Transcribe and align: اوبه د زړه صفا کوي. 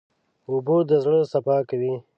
اوبه 0.49 0.75
د 0.89 0.91
زړه 1.03 1.19
صفا 1.31 1.57
کوي. 1.69 1.93